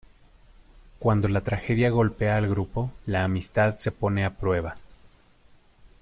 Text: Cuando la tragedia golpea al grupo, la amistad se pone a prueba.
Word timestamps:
Cuando 0.97 1.27
la 1.27 1.41
tragedia 1.41 1.91
golpea 1.91 2.35
al 2.35 2.49
grupo, 2.49 2.91
la 3.05 3.23
amistad 3.23 3.77
se 3.77 3.91
pone 3.91 4.25
a 4.25 4.31
prueba. 4.35 4.75